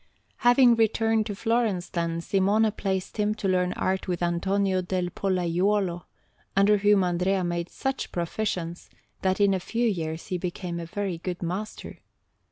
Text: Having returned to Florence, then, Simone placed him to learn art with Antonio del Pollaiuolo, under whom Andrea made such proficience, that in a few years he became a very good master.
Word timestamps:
Having 0.37 0.77
returned 0.77 1.27
to 1.27 1.35
Florence, 1.35 1.87
then, 1.89 2.21
Simone 2.21 2.71
placed 2.71 3.17
him 3.17 3.35
to 3.35 3.47
learn 3.47 3.71
art 3.73 4.07
with 4.07 4.23
Antonio 4.23 4.81
del 4.81 5.09
Pollaiuolo, 5.11 6.05
under 6.57 6.77
whom 6.77 7.03
Andrea 7.03 7.43
made 7.43 7.69
such 7.69 8.11
proficience, 8.11 8.89
that 9.21 9.39
in 9.39 9.53
a 9.53 9.59
few 9.59 9.87
years 9.87 10.29
he 10.29 10.39
became 10.39 10.79
a 10.79 10.87
very 10.87 11.19
good 11.19 11.43
master. 11.43 11.99